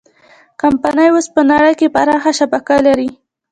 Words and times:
کمپنۍ 0.61 1.09
اوس 1.11 1.27
په 1.35 1.41
نړۍ 1.51 1.73
کې 1.79 1.87
پراخه 1.95 2.31
شبکه 2.39 2.75
لري. 2.85 3.09